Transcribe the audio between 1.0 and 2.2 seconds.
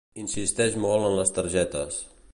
en les targetes.